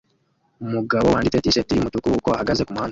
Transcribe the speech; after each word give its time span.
Umugabo 0.65 1.05
wanditse 1.13 1.41
t-shirt 1.43 1.69
yumutuku 1.71 2.07
uko 2.17 2.27
ahagaze 2.35 2.61
kumuhanda 2.63 2.79